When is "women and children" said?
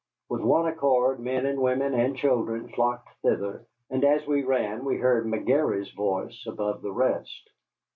1.61-2.69